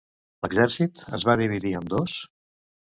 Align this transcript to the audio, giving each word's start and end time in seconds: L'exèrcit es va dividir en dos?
L'exèrcit 0.45 1.03
es 1.19 1.29
va 1.31 1.37
dividir 1.45 1.77
en 1.83 1.95
dos? 1.95 2.19